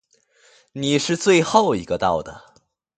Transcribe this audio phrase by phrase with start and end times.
[0.71, 2.55] 你是最后一个到的。